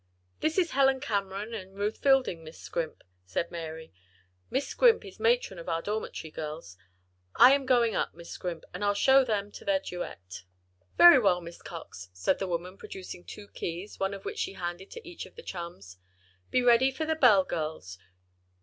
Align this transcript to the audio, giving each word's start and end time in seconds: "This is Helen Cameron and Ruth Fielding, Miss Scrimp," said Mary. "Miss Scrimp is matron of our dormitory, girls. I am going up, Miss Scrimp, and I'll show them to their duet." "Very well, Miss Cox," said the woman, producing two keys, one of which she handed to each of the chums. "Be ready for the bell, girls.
"This 0.39 0.57
is 0.57 0.71
Helen 0.71 0.99
Cameron 0.99 1.53
and 1.53 1.75
Ruth 1.77 1.99
Fielding, 1.99 2.43
Miss 2.43 2.57
Scrimp," 2.59 3.03
said 3.23 3.51
Mary. 3.51 3.93
"Miss 4.49 4.67
Scrimp 4.67 5.05
is 5.05 5.19
matron 5.19 5.59
of 5.59 5.69
our 5.69 5.83
dormitory, 5.83 6.31
girls. 6.31 6.75
I 7.35 7.53
am 7.53 7.67
going 7.67 7.93
up, 7.93 8.15
Miss 8.15 8.31
Scrimp, 8.31 8.63
and 8.73 8.83
I'll 8.83 8.95
show 8.95 9.23
them 9.23 9.51
to 9.51 9.63
their 9.63 9.79
duet." 9.79 10.41
"Very 10.97 11.19
well, 11.19 11.39
Miss 11.39 11.61
Cox," 11.61 12.09
said 12.13 12.39
the 12.39 12.47
woman, 12.47 12.79
producing 12.79 13.23
two 13.23 13.47
keys, 13.49 13.99
one 13.99 14.15
of 14.15 14.25
which 14.25 14.39
she 14.39 14.53
handed 14.53 14.89
to 14.89 15.07
each 15.07 15.27
of 15.27 15.35
the 15.35 15.43
chums. 15.43 15.97
"Be 16.49 16.63
ready 16.63 16.89
for 16.89 17.05
the 17.05 17.13
bell, 17.13 17.43
girls. 17.43 17.99